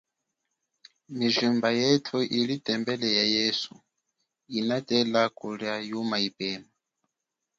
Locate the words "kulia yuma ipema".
5.37-6.69